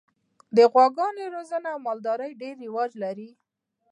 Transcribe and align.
د 0.57 0.57
غواګانو 0.71 1.23
روزنه 1.35 1.67
او 1.73 1.79
مالداري 1.85 2.31
ډېر 2.41 2.55
رواج 2.65 2.91
لري. 3.03 3.29